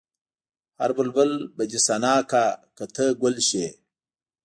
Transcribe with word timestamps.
هر 0.79 0.89
بلبل 0.97 1.31
به 1.55 1.63
دې 1.71 1.79
ثنا 1.87 2.15
کا 2.31 2.45
که 2.77 2.85
ته 2.95 3.03
ګل 3.21 3.35
شې. 3.47 3.67